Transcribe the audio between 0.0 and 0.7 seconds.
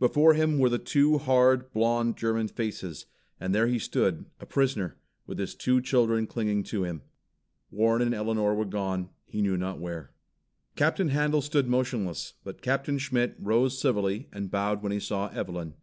Before him were